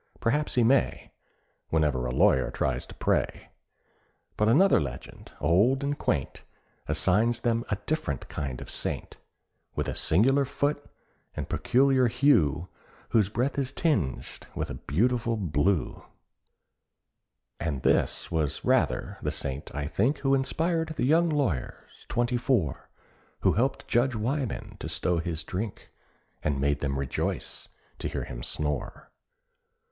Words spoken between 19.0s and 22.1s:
the saint, I think, Who inspired the young lawyers,